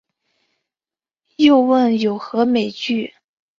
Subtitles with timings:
[1.35, 3.13] 又问有何美句？